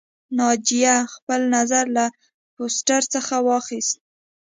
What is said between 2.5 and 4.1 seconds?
پوسټر څخه واخیست